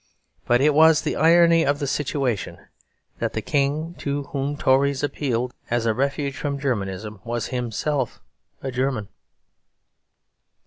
But 0.47 0.61
it 0.61 0.73
was 0.73 1.03
the 1.03 1.15
irony 1.15 1.63
of 1.63 1.77
the 1.77 1.85
situation 1.85 2.57
that 3.19 3.33
the 3.33 3.41
King 3.43 3.93
to 3.99 4.23
whom 4.31 4.57
Tories 4.57 5.03
appealed 5.03 5.53
as 5.69 5.85
a 5.85 5.93
refuge 5.93 6.35
from 6.37 6.57
Germanism 6.57 7.19
was 7.23 7.49
himself 7.49 8.19
a 8.63 8.71
German. 8.71 9.09